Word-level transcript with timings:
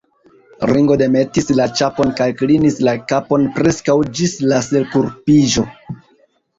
Ringo 0.69 0.95
demetis 1.01 1.51
la 1.59 1.67
ĉapon 1.81 2.15
kaj 2.23 2.27
klinis 2.41 2.79
la 2.89 2.97
kapon 3.13 3.47
preskaŭ 3.61 4.01
ĝis 4.17 4.37
la 4.51 4.67
selkurbiĝo. 4.73 5.71